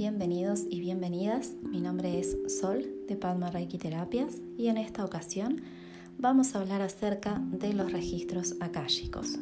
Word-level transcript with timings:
bienvenidos 0.00 0.62
y 0.70 0.80
bienvenidas. 0.80 1.52
Mi 1.60 1.78
nombre 1.78 2.18
es 2.18 2.34
Sol 2.58 2.86
de 3.06 3.16
Padma 3.16 3.50
Reiki 3.50 3.76
Terapias 3.76 4.36
y 4.56 4.68
en 4.68 4.78
esta 4.78 5.04
ocasión 5.04 5.60
vamos 6.16 6.54
a 6.54 6.60
hablar 6.60 6.80
acerca 6.80 7.38
de 7.52 7.74
los 7.74 7.92
registros 7.92 8.54
akáshicos. 8.60 9.38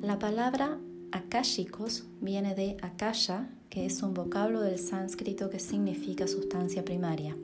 La 0.00 0.18
palabra 0.18 0.80
akáshicos 1.12 2.06
viene 2.20 2.56
de 2.56 2.76
akasha, 2.82 3.48
que 3.70 3.86
es 3.86 4.02
un 4.02 4.14
vocablo 4.14 4.60
del 4.60 4.80
sánscrito 4.80 5.48
que 5.48 5.60
significa 5.60 6.26
sustancia 6.26 6.84
primaria. 6.84 7.36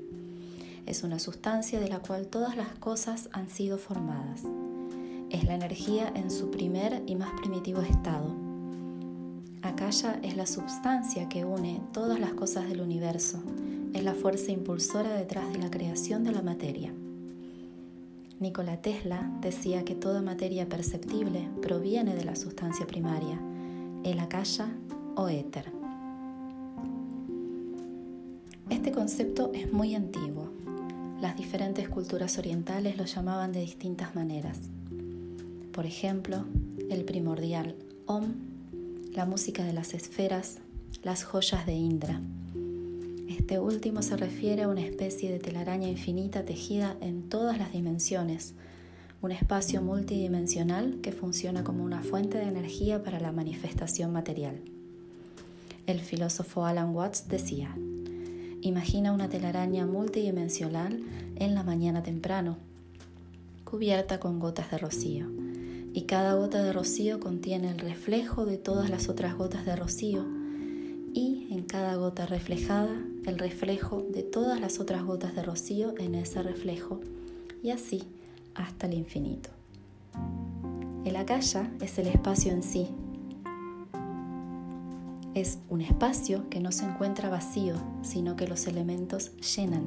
Es 0.87 1.05
una 1.05 1.21
sustancia 1.21 1.79
de 1.79 1.89
la 1.89 2.01
cual 2.01 2.27
todas 2.27 2.57
las 2.57 2.71
cosas 2.81 3.29
han 3.31 3.49
sido 3.49 3.79
formadas. 3.79 4.43
Es 5.31 5.45
la 5.45 5.55
energía 5.55 6.13
en 6.17 6.33
su 6.33 6.51
primer 6.51 7.05
y 7.07 7.15
más 7.15 7.31
primitivo 7.41 7.81
estado 7.83 8.48
Akasha 9.63 10.21
es 10.23 10.37
la 10.37 10.47
substancia 10.47 11.29
que 11.29 11.45
une 11.45 11.81
todas 11.93 12.21
las 12.21 12.33
cosas 12.33 12.69
del 12.69 12.81
universo, 12.81 13.43
es 13.93 14.05
la 14.05 14.15
fuerza 14.15 14.53
impulsora 14.53 15.15
detrás 15.15 15.53
de 15.53 15.59
la 15.59 15.69
creación 15.69 16.23
de 16.23 16.31
la 16.31 16.43
materia. 16.43 16.93
Nikola 18.39 18.81
Tesla 18.81 19.29
decía 19.41 19.85
que 19.85 19.97
toda 19.97 20.23
materia 20.23 20.69
perceptible 20.69 21.49
proviene 21.61 22.15
de 22.15 22.25
la 22.25 22.37
sustancia 22.37 22.87
primaria, 22.87 23.41
el 24.05 24.21
Akasha 24.21 24.69
o 25.17 25.29
éter. 25.29 25.73
Este 28.71 28.93
concepto 28.93 29.51
es 29.55 29.73
muy 29.73 29.97
antiguo. 29.97 30.53
Las 31.21 31.37
diferentes 31.37 31.89
culturas 31.89 32.39
orientales 32.39 32.97
lo 32.97 33.07
llamaban 33.07 33.51
de 33.51 33.61
distintas 33.61 34.15
maneras. 34.15 34.61
Por 35.73 35.85
ejemplo, 35.85 36.45
el 36.91 37.05
primordial 37.05 37.75
Om 38.07 38.48
la 39.19 39.27
música 39.27 39.65
de 39.65 39.73
las 39.73 39.95
esferas, 39.95 40.59
las 41.03 41.25
joyas 41.25 41.67
de 41.67 41.73
Indra. 41.73 42.21
Este 43.29 43.59
último 43.59 44.01
se 44.01 44.17
refiere 44.17 44.63
a 44.63 44.69
una 44.69 44.83
especie 44.83 45.33
de 45.33 45.41
telaraña 45.41 45.89
infinita 45.89 46.45
tejida 46.45 46.97
en 47.01 47.29
todas 47.29 47.59
las 47.59 47.73
dimensiones, 47.73 48.55
un 49.21 49.33
espacio 49.33 49.83
multidimensional 49.83 51.01
que 51.03 51.11
funciona 51.11 51.65
como 51.65 51.83
una 51.83 52.05
fuente 52.05 52.39
de 52.39 52.45
energía 52.45 53.03
para 53.03 53.19
la 53.19 53.33
manifestación 53.33 54.13
material. 54.13 54.61
El 55.89 55.99
filósofo 55.99 56.65
Alan 56.65 56.95
Watts 56.95 57.27
decía, 57.27 57.75
imagina 58.61 59.11
una 59.11 59.29
telaraña 59.29 59.85
multidimensional 59.85 61.03
en 61.35 61.57
la 61.57 61.65
mañana 61.65 62.05
temprano, 62.05 62.57
cubierta 63.65 64.21
con 64.21 64.39
gotas 64.39 64.71
de 64.71 64.79
rocío 64.79 65.27
y 65.99 66.03
cada 66.03 66.35
gota 66.35 66.63
de 66.63 66.73
rocío 66.73 67.19
contiene 67.19 67.73
el 67.73 67.79
reflejo 67.81 68.47
de 68.47 68.57
todas 68.57 68.89
las 68.89 69.09
otras 69.09 69.35
gotas 69.37 69.67
de 69.67 69.75
rocío 69.75 70.25
y 71.13 71.49
en 71.51 71.65
cada 71.65 71.97
gota 71.97 72.25
reflejada 72.25 73.05
el 73.27 73.37
reflejo 73.37 74.07
de 74.09 74.23
todas 74.23 74.61
las 74.61 74.79
otras 74.79 75.03
gotas 75.03 75.35
de 75.35 75.43
rocío 75.43 75.95
en 75.99 76.15
ese 76.15 76.41
reflejo 76.41 77.01
y 77.65 77.71
así 77.71 78.05
hasta 78.55 78.87
el 78.87 78.95
infinito. 78.95 79.51
El 81.05 81.17
akasha 81.17 81.69
es 81.81 81.99
el 81.99 82.07
espacio 82.07 82.53
en 82.53 82.63
sí. 82.63 82.87
Es 85.35 85.59
un 85.69 85.81
espacio 85.81 86.49
que 86.49 86.61
no 86.61 86.71
se 86.71 86.85
encuentra 86.85 87.29
vacío, 87.29 87.75
sino 88.03 88.37
que 88.37 88.47
los 88.47 88.69
elementos 88.69 89.33
llenan, 89.39 89.83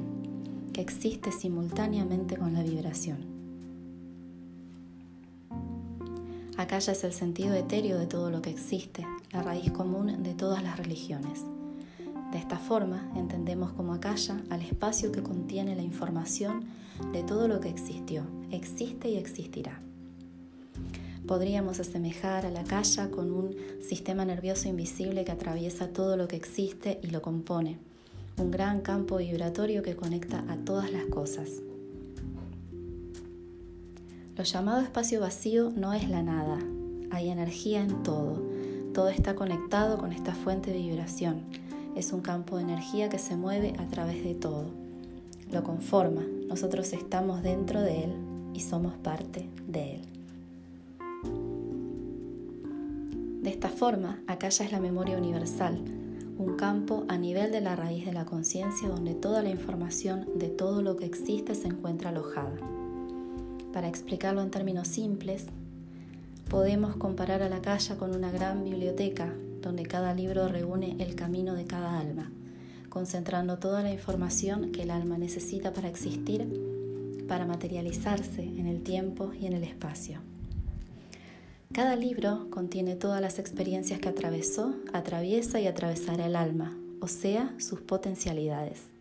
que 0.74 0.82
existe 0.82 1.32
simultáneamente 1.32 2.36
con 2.36 2.52
la 2.52 2.62
vibración. 2.62 3.31
Akasha 6.58 6.92
es 6.92 7.02
el 7.02 7.14
sentido 7.14 7.54
etéreo 7.54 7.98
de 7.98 8.06
todo 8.06 8.30
lo 8.30 8.42
que 8.42 8.50
existe, 8.50 9.06
la 9.32 9.42
raíz 9.42 9.70
común 9.72 10.22
de 10.22 10.34
todas 10.34 10.62
las 10.62 10.76
religiones. 10.76 11.40
De 12.30 12.38
esta 12.38 12.58
forma 12.58 13.10
entendemos 13.16 13.72
como 13.72 13.94
Akasha 13.94 14.42
al 14.50 14.60
espacio 14.60 15.12
que 15.12 15.22
contiene 15.22 15.74
la 15.74 15.82
información 15.82 16.64
de 17.12 17.22
todo 17.22 17.48
lo 17.48 17.60
que 17.60 17.70
existió, 17.70 18.24
existe 18.50 19.08
y 19.08 19.16
existirá. 19.16 19.80
Podríamos 21.26 21.80
asemejar 21.80 22.44
a 22.44 22.50
la 22.50 22.60
Akasha 22.60 23.10
con 23.10 23.32
un 23.32 23.56
sistema 23.80 24.26
nervioso 24.26 24.68
invisible 24.68 25.24
que 25.24 25.32
atraviesa 25.32 25.88
todo 25.88 26.18
lo 26.18 26.28
que 26.28 26.36
existe 26.36 27.00
y 27.02 27.06
lo 27.06 27.22
compone, 27.22 27.78
un 28.36 28.50
gran 28.50 28.82
campo 28.82 29.16
vibratorio 29.16 29.82
que 29.82 29.96
conecta 29.96 30.44
a 30.48 30.56
todas 30.56 30.92
las 30.92 31.06
cosas. 31.06 31.62
Lo 34.42 34.46
llamado 34.46 34.80
espacio 34.80 35.20
vacío 35.20 35.70
no 35.70 35.92
es 35.92 36.08
la 36.08 36.20
nada, 36.24 36.58
hay 37.12 37.28
energía 37.28 37.80
en 37.80 38.02
todo, 38.02 38.42
todo 38.92 39.08
está 39.08 39.36
conectado 39.36 39.98
con 39.98 40.10
esta 40.10 40.34
fuente 40.34 40.72
de 40.72 40.78
vibración, 40.78 41.42
es 41.94 42.12
un 42.12 42.22
campo 42.22 42.56
de 42.56 42.64
energía 42.64 43.08
que 43.08 43.20
se 43.20 43.36
mueve 43.36 43.74
a 43.78 43.86
través 43.86 44.24
de 44.24 44.34
todo, 44.34 44.64
lo 45.52 45.62
conforma, 45.62 46.22
nosotros 46.48 46.92
estamos 46.92 47.44
dentro 47.44 47.82
de 47.82 48.02
él 48.02 48.14
y 48.52 48.58
somos 48.58 48.94
parte 48.94 49.48
de 49.68 49.94
él. 49.94 50.00
De 53.42 53.50
esta 53.50 53.68
forma, 53.68 54.24
acá 54.26 54.48
ya 54.48 54.64
es 54.64 54.72
la 54.72 54.80
memoria 54.80 55.18
universal, 55.18 55.84
un 56.36 56.56
campo 56.56 57.04
a 57.06 57.16
nivel 57.16 57.52
de 57.52 57.60
la 57.60 57.76
raíz 57.76 58.06
de 58.06 58.12
la 58.12 58.24
conciencia 58.24 58.88
donde 58.88 59.14
toda 59.14 59.44
la 59.44 59.50
información 59.50 60.26
de 60.34 60.48
todo 60.48 60.82
lo 60.82 60.96
que 60.96 61.06
existe 61.06 61.54
se 61.54 61.68
encuentra 61.68 62.10
alojada. 62.10 62.81
Para 63.72 63.88
explicarlo 63.88 64.42
en 64.42 64.50
términos 64.50 64.86
simples, 64.86 65.46
podemos 66.50 66.96
comparar 66.96 67.42
a 67.42 67.48
la 67.48 67.62
calle 67.62 67.96
con 67.96 68.14
una 68.14 68.30
gran 68.30 68.64
biblioteca 68.64 69.32
donde 69.62 69.84
cada 69.84 70.12
libro 70.12 70.46
reúne 70.48 70.96
el 70.98 71.14
camino 71.14 71.54
de 71.54 71.64
cada 71.64 71.98
alma, 71.98 72.30
concentrando 72.90 73.58
toda 73.58 73.82
la 73.82 73.90
información 73.90 74.72
que 74.72 74.82
el 74.82 74.90
alma 74.90 75.16
necesita 75.16 75.72
para 75.72 75.88
existir, 75.88 76.46
para 77.26 77.46
materializarse 77.46 78.42
en 78.42 78.66
el 78.66 78.82
tiempo 78.82 79.32
y 79.32 79.46
en 79.46 79.54
el 79.54 79.64
espacio. 79.64 80.20
Cada 81.72 81.96
libro 81.96 82.48
contiene 82.50 82.96
todas 82.96 83.22
las 83.22 83.38
experiencias 83.38 83.98
que 84.00 84.10
atravesó, 84.10 84.74
atraviesa 84.92 85.58
y 85.58 85.66
atravesará 85.66 86.26
el 86.26 86.36
alma, 86.36 86.76
o 87.00 87.08
sea, 87.08 87.54
sus 87.58 87.80
potencialidades. 87.80 88.91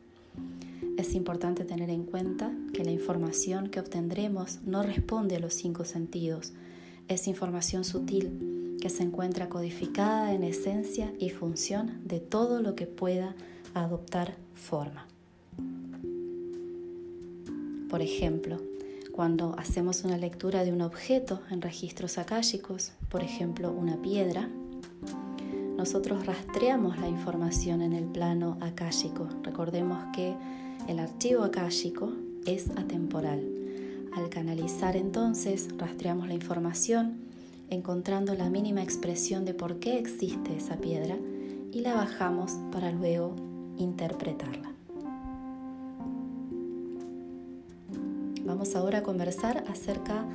Es 0.97 1.15
importante 1.15 1.65
tener 1.65 1.89
en 1.89 2.03
cuenta 2.03 2.51
que 2.73 2.83
la 2.83 2.91
información 2.91 3.69
que 3.69 3.79
obtendremos 3.79 4.59
no 4.65 4.83
responde 4.83 5.35
a 5.35 5.39
los 5.39 5.53
cinco 5.53 5.85
sentidos. 5.85 6.53
Es 7.07 7.27
información 7.27 7.83
sutil 7.83 8.77
que 8.81 8.89
se 8.89 9.03
encuentra 9.03 9.49
codificada 9.49 10.33
en 10.33 10.43
esencia 10.43 11.13
y 11.19 11.29
función 11.29 12.01
de 12.05 12.19
todo 12.19 12.61
lo 12.61 12.75
que 12.75 12.87
pueda 12.87 13.35
adoptar 13.73 14.35
forma. 14.53 15.07
Por 17.89 18.01
ejemplo, 18.01 18.57
cuando 19.11 19.53
hacemos 19.57 20.03
una 20.03 20.17
lectura 20.17 20.63
de 20.63 20.71
un 20.71 20.81
objeto 20.81 21.41
en 21.51 21.61
registros 21.61 22.17
akáshicos, 22.17 22.93
por 23.09 23.21
ejemplo 23.21 23.71
una 23.71 24.01
piedra, 24.01 24.49
nosotros 25.81 26.27
rastreamos 26.27 26.99
la 26.99 27.09
información 27.09 27.81
en 27.81 27.93
el 27.93 28.03
plano 28.03 28.55
akáshico. 28.61 29.27
Recordemos 29.41 29.97
que 30.15 30.35
el 30.87 30.99
archivo 30.99 31.43
akáshico 31.43 32.13
es 32.45 32.69
atemporal. 32.77 33.43
Al 34.13 34.29
canalizar 34.29 34.95
entonces 34.95 35.69
rastreamos 35.79 36.27
la 36.27 36.35
información 36.35 37.21
encontrando 37.71 38.35
la 38.35 38.51
mínima 38.51 38.83
expresión 38.83 39.43
de 39.43 39.55
por 39.55 39.79
qué 39.79 39.97
existe 39.97 40.55
esa 40.55 40.75
piedra 40.75 41.17
y 41.71 41.79
la 41.79 41.95
bajamos 41.95 42.51
para 42.71 42.91
luego 42.91 43.35
interpretarla. 43.79 44.71
Vamos 48.45 48.75
ahora 48.75 48.99
a 48.99 49.03
conversar 49.03 49.63
acerca 49.67 50.27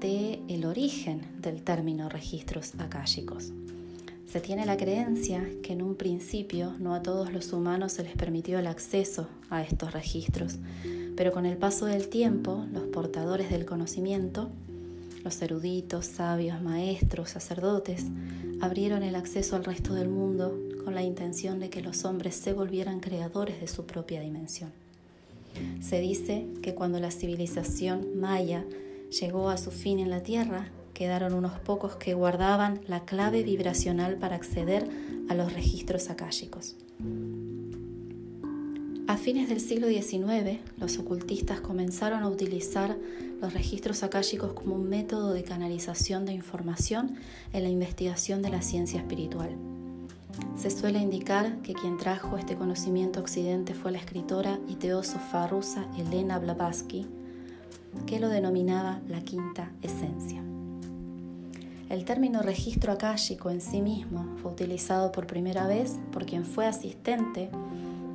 del 0.00 0.40
el 0.48 0.64
origen 0.64 1.20
del 1.42 1.62
término 1.62 2.08
registros 2.08 2.72
akáshicos. 2.78 3.52
Se 4.30 4.40
tiene 4.40 4.66
la 4.66 4.76
creencia 4.76 5.42
que 5.62 5.72
en 5.72 5.80
un 5.80 5.94
principio 5.94 6.74
no 6.78 6.94
a 6.94 7.02
todos 7.02 7.32
los 7.32 7.50
humanos 7.54 7.92
se 7.92 8.02
les 8.02 8.14
permitió 8.14 8.58
el 8.58 8.66
acceso 8.66 9.26
a 9.48 9.62
estos 9.62 9.94
registros, 9.94 10.58
pero 11.16 11.32
con 11.32 11.46
el 11.46 11.56
paso 11.56 11.86
del 11.86 12.10
tiempo 12.10 12.66
los 12.70 12.82
portadores 12.84 13.48
del 13.48 13.64
conocimiento, 13.64 14.50
los 15.24 15.40
eruditos, 15.40 16.04
sabios, 16.04 16.60
maestros, 16.60 17.30
sacerdotes, 17.30 18.04
abrieron 18.60 19.02
el 19.02 19.14
acceso 19.14 19.56
al 19.56 19.64
resto 19.64 19.94
del 19.94 20.10
mundo 20.10 20.54
con 20.84 20.94
la 20.94 21.02
intención 21.02 21.58
de 21.58 21.70
que 21.70 21.80
los 21.80 22.04
hombres 22.04 22.34
se 22.34 22.52
volvieran 22.52 23.00
creadores 23.00 23.62
de 23.62 23.66
su 23.66 23.86
propia 23.86 24.20
dimensión. 24.20 24.72
Se 25.80 26.00
dice 26.00 26.46
que 26.62 26.74
cuando 26.74 27.00
la 27.00 27.12
civilización 27.12 28.20
maya 28.20 28.62
llegó 29.18 29.48
a 29.48 29.56
su 29.56 29.70
fin 29.70 29.98
en 30.00 30.10
la 30.10 30.22
Tierra, 30.22 30.68
quedaron 30.98 31.32
unos 31.32 31.60
pocos 31.60 31.94
que 31.94 32.12
guardaban 32.12 32.80
la 32.88 33.04
clave 33.04 33.44
vibracional 33.44 34.16
para 34.16 34.34
acceder 34.34 34.84
a 35.28 35.34
los 35.36 35.52
registros 35.52 36.10
akáshicos. 36.10 36.74
A 39.06 39.16
fines 39.16 39.48
del 39.48 39.60
siglo 39.60 39.86
XIX, 39.86 40.58
los 40.76 40.98
ocultistas 40.98 41.60
comenzaron 41.60 42.24
a 42.24 42.28
utilizar 42.28 42.96
los 43.40 43.54
registros 43.54 44.02
akáshicos 44.02 44.54
como 44.54 44.74
un 44.74 44.88
método 44.88 45.32
de 45.34 45.44
canalización 45.44 46.26
de 46.26 46.32
información 46.32 47.14
en 47.52 47.62
la 47.62 47.68
investigación 47.68 48.42
de 48.42 48.50
la 48.50 48.60
ciencia 48.60 48.98
espiritual. 48.98 49.50
Se 50.56 50.68
suele 50.68 50.98
indicar 50.98 51.62
que 51.62 51.74
quien 51.74 51.96
trajo 51.96 52.36
este 52.38 52.56
conocimiento 52.56 53.20
a 53.20 53.22
Occidente 53.22 53.72
fue 53.72 53.92
la 53.92 53.98
escritora 53.98 54.58
y 54.66 54.74
teósofa 54.74 55.46
rusa 55.46 55.86
Elena 55.96 56.40
Blavatsky, 56.40 57.06
que 58.04 58.18
lo 58.18 58.28
denominaba 58.28 59.00
la 59.06 59.20
quinta 59.20 59.70
esencia. 59.80 60.42
El 61.88 62.04
término 62.04 62.42
registro 62.42 62.92
akáshico 62.92 63.48
en 63.48 63.62
sí 63.62 63.80
mismo 63.80 64.26
fue 64.42 64.52
utilizado 64.52 65.10
por 65.10 65.26
primera 65.26 65.66
vez 65.66 65.98
por 66.12 66.26
quien 66.26 66.44
fue 66.44 66.66
asistente 66.66 67.48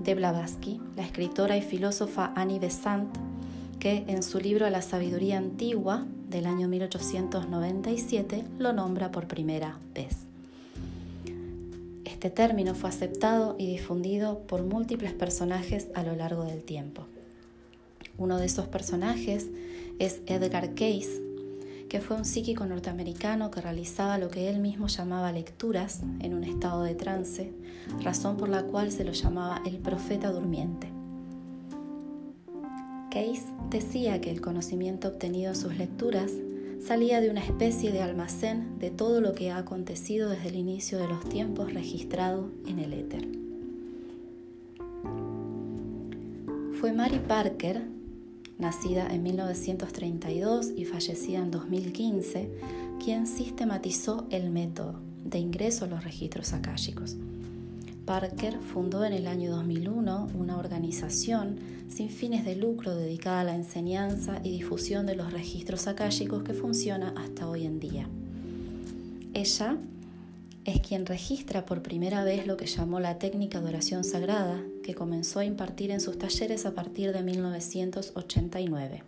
de 0.04 0.14
Blavatsky, 0.14 0.80
la 0.96 1.04
escritora 1.04 1.58
y 1.58 1.62
filósofa 1.64 2.34
Annie 2.36 2.60
Besant, 2.60 3.10
que 3.80 4.06
en 4.08 4.22
su 4.22 4.40
libro 4.40 4.70
La 4.70 4.84
sabiduría 4.84 5.40
antigua 5.40 6.06
del 6.30 6.46
año 6.46 6.68
1897 6.68 8.44
lo 8.60 8.74
nombra 8.74 9.12
por 9.12 9.28
primera 9.28 9.80
vez. 9.96 10.18
Este 12.06 12.30
término 12.30 12.76
fue 12.76 12.90
aceptado 12.90 13.56
y 13.58 13.66
difundido 13.66 14.40
por 14.42 14.62
múltiples 14.62 15.14
personajes 15.14 15.88
a 15.96 16.04
lo 16.04 16.16
largo 16.16 16.44
del 16.44 16.64
tiempo. 16.64 17.08
Uno 18.20 18.38
de 18.38 18.46
esos 18.46 18.68
personajes 18.68 19.48
es 19.98 20.22
Edgar 20.28 20.76
Cayce, 20.76 21.33
que 21.94 22.02
fue 22.02 22.18
un 22.18 22.26
psíquico 22.26 22.66
norteamericano 22.66 23.52
que 23.52 23.62
realizaba 23.62 24.18
lo 24.18 24.32
que 24.32 24.50
él 24.50 24.58
mismo 24.58 24.88
llamaba 24.88 25.32
lecturas 25.32 26.02
en 26.22 26.34
un 26.34 26.44
estado 26.44 26.82
de 26.82 26.96
trance, 26.96 27.54
razón 28.02 28.36
por 28.36 28.50
la 28.50 28.64
cual 28.64 28.92
se 28.92 29.04
lo 29.04 29.12
llamaba 29.12 29.62
el 29.64 29.78
profeta 29.78 30.32
durmiente. 30.32 30.88
Case 33.12 33.44
decía 33.70 34.20
que 34.22 34.32
el 34.32 34.42
conocimiento 34.42 35.08
obtenido 35.08 35.50
en 35.52 35.56
sus 35.56 35.78
lecturas 35.78 36.32
salía 36.84 37.22
de 37.22 37.30
una 37.30 37.46
especie 37.46 37.92
de 37.92 38.02
almacén 38.02 38.80
de 38.80 38.90
todo 38.90 39.22
lo 39.22 39.36
que 39.36 39.52
ha 39.52 39.58
acontecido 39.58 40.32
desde 40.32 40.50
el 40.50 40.56
inicio 40.56 40.98
de 40.98 41.08
los 41.08 41.24
tiempos 41.30 41.76
registrado 41.76 42.50
en 42.66 42.80
el 42.80 42.94
éter. 42.94 43.28
Fue 46.80 46.92
Mary 46.92 47.20
Parker, 47.20 47.84
nacida 48.64 49.14
en 49.14 49.24
1932 49.24 50.72
y 50.76 50.86
fallecida 50.86 51.40
en 51.40 51.52
2015, 51.52 52.50
quien 53.04 53.28
sistematizó 53.28 54.26
el 54.30 54.50
método 54.52 55.02
de 55.26 55.38
ingreso 55.38 55.86
a 55.86 55.90
los 55.90 56.04
registros 56.04 56.54
akáshicos. 56.54 57.18
Parker 58.06 58.60
fundó 58.60 59.04
en 59.04 59.12
el 59.12 59.28
año 59.28 59.52
2001 59.52 60.30
una 60.38 60.58
organización 60.58 61.58
sin 61.90 62.10
fines 62.10 62.46
de 62.46 62.56
lucro 62.56 62.96
dedicada 62.96 63.42
a 63.42 63.44
la 63.44 63.56
enseñanza 63.56 64.40
y 64.44 64.52
difusión 64.52 65.06
de 65.06 65.16
los 65.16 65.34
registros 65.34 65.88
akáshicos 65.88 66.44
que 66.44 66.54
funciona 66.54 67.14
hasta 67.18 67.50
hoy 67.50 67.66
en 67.66 67.80
día. 67.80 68.08
Ella 69.34 69.78
es 70.66 70.80
quien 70.80 71.06
registra 71.06 71.66
por 71.66 71.82
primera 71.82 72.24
vez 72.24 72.48
lo 72.48 72.56
que 72.56 72.68
llamó 72.68 73.00
la 73.00 73.20
técnica 73.20 73.60
de 73.60 73.68
oración 73.68 74.04
sagrada, 74.04 74.62
que 74.84 74.96
comenzó 74.96 75.40
a 75.40 75.46
impartir 75.46 75.92
en 75.92 76.00
sus 76.00 76.18
talleres 76.18 76.66
a 76.66 76.74
partir 76.74 77.12
de 77.12 77.22
1989. 77.22 79.04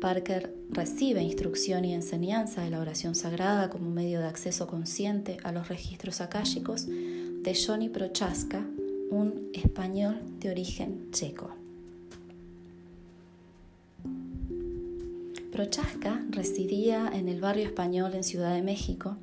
Parker 0.00 0.54
recibe 0.70 1.22
instrucción 1.22 1.84
y 1.84 1.92
enseñanza 1.92 2.62
de 2.62 2.70
la 2.70 2.80
oración 2.80 3.14
sagrada 3.14 3.68
como 3.68 3.90
medio 3.90 4.20
de 4.20 4.26
acceso 4.26 4.66
consciente 4.66 5.38
a 5.42 5.52
los 5.52 5.68
registros 5.68 6.20
akáshicos 6.20 6.86
de 6.86 7.58
Johnny 7.66 7.88
Prochaska, 7.88 8.64
un 9.10 9.50
español 9.52 10.20
de 10.38 10.50
origen 10.50 11.10
checo. 11.10 11.50
Prochaska 15.52 16.22
residía 16.30 17.10
en 17.12 17.28
el 17.28 17.40
barrio 17.40 17.64
español 17.64 18.14
en 18.14 18.22
Ciudad 18.22 18.54
de 18.54 18.62
México 18.62 19.16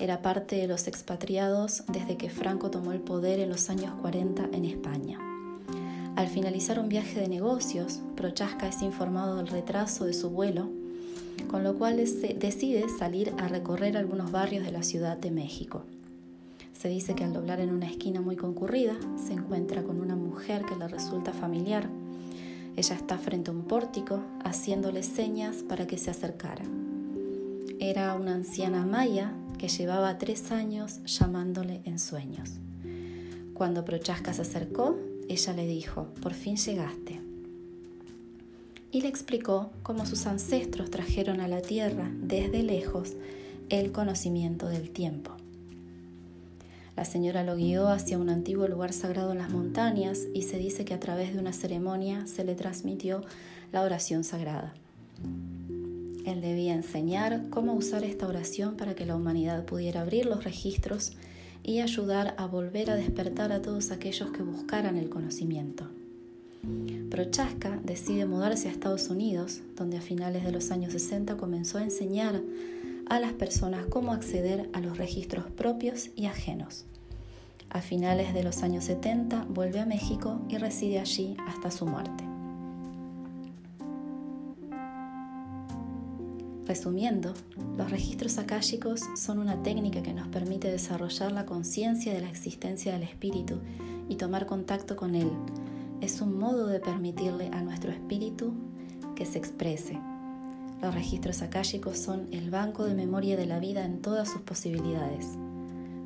era 0.00 0.22
parte 0.22 0.56
de 0.56 0.66
los 0.66 0.88
expatriados 0.88 1.84
desde 1.92 2.16
que 2.16 2.30
Franco 2.30 2.70
tomó 2.70 2.92
el 2.92 3.00
poder 3.00 3.40
en 3.40 3.50
los 3.50 3.70
años 3.70 3.94
40 4.00 4.48
en 4.52 4.64
España. 4.64 5.18
Al 6.16 6.28
finalizar 6.28 6.78
un 6.78 6.88
viaje 6.88 7.20
de 7.20 7.28
negocios, 7.28 8.00
Prochaska 8.16 8.68
es 8.68 8.82
informado 8.82 9.36
del 9.36 9.48
retraso 9.48 10.04
de 10.04 10.12
su 10.12 10.30
vuelo, 10.30 10.68
con 11.48 11.64
lo 11.64 11.74
cual 11.74 11.96
decide 11.96 12.86
salir 12.98 13.32
a 13.38 13.48
recorrer 13.48 13.96
algunos 13.96 14.30
barrios 14.30 14.64
de 14.64 14.72
la 14.72 14.82
Ciudad 14.82 15.16
de 15.16 15.30
México. 15.30 15.84
Se 16.78 16.88
dice 16.88 17.14
que 17.14 17.24
al 17.24 17.32
doblar 17.32 17.60
en 17.60 17.70
una 17.70 17.86
esquina 17.86 18.20
muy 18.20 18.36
concurrida, 18.36 18.94
se 19.16 19.32
encuentra 19.32 19.82
con 19.82 20.00
una 20.00 20.16
mujer 20.16 20.64
que 20.64 20.76
le 20.76 20.88
resulta 20.88 21.32
familiar. 21.32 21.88
Ella 22.76 22.96
está 22.96 23.18
frente 23.18 23.50
a 23.50 23.54
un 23.54 23.62
pórtico, 23.62 24.20
haciéndole 24.44 25.02
señas 25.02 25.62
para 25.62 25.86
que 25.86 25.96
se 25.96 26.10
acercara. 26.10 26.64
Era 27.78 28.14
una 28.14 28.34
anciana 28.34 28.84
maya 28.84 29.32
que 29.62 29.68
llevaba 29.68 30.18
tres 30.18 30.50
años 30.50 30.98
llamándole 31.04 31.82
en 31.84 32.00
sueños. 32.00 32.50
Cuando 33.54 33.84
Prochaska 33.84 34.32
se 34.32 34.42
acercó, 34.42 34.98
ella 35.28 35.52
le 35.52 35.68
dijo, 35.68 36.08
por 36.20 36.34
fin 36.34 36.56
llegaste. 36.56 37.20
Y 38.90 39.02
le 39.02 39.06
explicó 39.06 39.70
cómo 39.84 40.04
sus 40.04 40.26
ancestros 40.26 40.90
trajeron 40.90 41.40
a 41.40 41.46
la 41.46 41.62
tierra 41.62 42.10
desde 42.12 42.64
lejos 42.64 43.12
el 43.68 43.92
conocimiento 43.92 44.66
del 44.66 44.90
tiempo. 44.90 45.30
La 46.96 47.04
señora 47.04 47.44
lo 47.44 47.54
guió 47.54 47.86
hacia 47.86 48.18
un 48.18 48.30
antiguo 48.30 48.66
lugar 48.66 48.92
sagrado 48.92 49.30
en 49.30 49.38
las 49.38 49.50
montañas 49.50 50.22
y 50.34 50.42
se 50.42 50.58
dice 50.58 50.84
que 50.84 50.94
a 50.94 50.98
través 50.98 51.34
de 51.34 51.38
una 51.38 51.52
ceremonia 51.52 52.26
se 52.26 52.42
le 52.42 52.56
transmitió 52.56 53.20
la 53.70 53.82
oración 53.82 54.24
sagrada. 54.24 54.74
Él 56.24 56.40
debía 56.40 56.74
enseñar 56.74 57.48
cómo 57.50 57.74
usar 57.74 58.04
esta 58.04 58.26
oración 58.26 58.76
para 58.76 58.94
que 58.94 59.06
la 59.06 59.16
humanidad 59.16 59.64
pudiera 59.64 60.02
abrir 60.02 60.26
los 60.26 60.44
registros 60.44 61.12
y 61.62 61.80
ayudar 61.80 62.34
a 62.38 62.46
volver 62.46 62.90
a 62.90 62.96
despertar 62.96 63.52
a 63.52 63.62
todos 63.62 63.90
aquellos 63.90 64.30
que 64.30 64.42
buscaran 64.42 64.96
el 64.96 65.08
conocimiento. 65.08 65.88
Prochaska 67.10 67.80
decide 67.82 68.24
mudarse 68.24 68.68
a 68.68 68.70
Estados 68.70 69.08
Unidos, 69.08 69.60
donde 69.76 69.98
a 69.98 70.00
finales 70.00 70.44
de 70.44 70.52
los 70.52 70.70
años 70.70 70.92
60 70.92 71.36
comenzó 71.36 71.78
a 71.78 71.82
enseñar 71.82 72.40
a 73.08 73.18
las 73.18 73.32
personas 73.32 73.86
cómo 73.86 74.12
acceder 74.12 74.70
a 74.72 74.80
los 74.80 74.96
registros 74.96 75.50
propios 75.50 76.10
y 76.14 76.26
ajenos. 76.26 76.84
A 77.68 77.80
finales 77.80 78.32
de 78.32 78.44
los 78.44 78.62
años 78.62 78.84
70 78.84 79.46
vuelve 79.48 79.80
a 79.80 79.86
México 79.86 80.40
y 80.48 80.58
reside 80.58 81.00
allí 81.00 81.36
hasta 81.48 81.70
su 81.70 81.86
muerte. 81.86 82.31
Resumiendo, 86.72 87.34
los 87.76 87.90
registros 87.90 88.38
akáshicos 88.38 89.02
son 89.14 89.40
una 89.40 89.62
técnica 89.62 90.02
que 90.02 90.14
nos 90.14 90.28
permite 90.28 90.70
desarrollar 90.70 91.30
la 91.30 91.44
conciencia 91.44 92.14
de 92.14 92.22
la 92.22 92.30
existencia 92.30 92.94
del 92.94 93.02
espíritu 93.02 93.58
y 94.08 94.14
tomar 94.14 94.46
contacto 94.46 94.96
con 94.96 95.14
él. 95.14 95.30
Es 96.00 96.22
un 96.22 96.38
modo 96.38 96.68
de 96.68 96.80
permitirle 96.80 97.48
a 97.52 97.60
nuestro 97.60 97.92
espíritu 97.92 98.54
que 99.14 99.26
se 99.26 99.36
exprese. 99.36 100.00
Los 100.80 100.94
registros 100.94 101.42
akáshicos 101.42 101.98
son 101.98 102.26
el 102.32 102.48
banco 102.48 102.84
de 102.84 102.94
memoria 102.94 103.36
de 103.36 103.44
la 103.44 103.58
vida 103.58 103.84
en 103.84 104.00
todas 104.00 104.30
sus 104.30 104.40
posibilidades. 104.40 105.26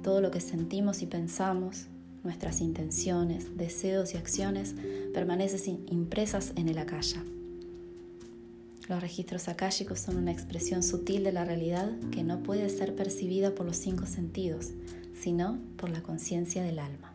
Todo 0.02 0.20
lo 0.20 0.32
que 0.32 0.40
sentimos 0.40 1.00
y 1.00 1.06
pensamos, 1.06 1.86
nuestras 2.24 2.60
intenciones, 2.60 3.56
deseos 3.56 4.14
y 4.14 4.16
acciones 4.16 4.74
permanecen 5.14 5.86
impresas 5.88 6.52
en 6.56 6.68
el 6.68 6.78
akasha. 6.78 7.22
Los 8.88 9.00
registros 9.00 9.48
akáshicos 9.48 9.98
son 9.98 10.16
una 10.16 10.30
expresión 10.30 10.82
sutil 10.84 11.24
de 11.24 11.32
la 11.32 11.44
realidad 11.44 11.90
que 12.12 12.22
no 12.22 12.42
puede 12.42 12.68
ser 12.68 12.94
percibida 12.94 13.52
por 13.52 13.66
los 13.66 13.76
cinco 13.76 14.06
sentidos, 14.06 14.68
sino 15.20 15.58
por 15.76 15.90
la 15.90 16.02
conciencia 16.02 16.62
del 16.62 16.78
alma. 16.78 17.12